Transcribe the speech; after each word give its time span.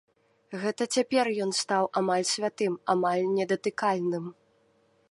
Гэта 0.61 0.87
цяпер 0.97 1.29
ён 1.45 1.51
стаў 1.61 1.83
амаль 2.01 2.27
святым, 2.33 2.73
амаль 2.95 3.23
недатыкальным. 3.39 4.25